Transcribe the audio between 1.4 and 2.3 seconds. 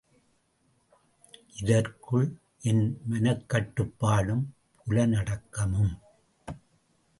இதற்குள்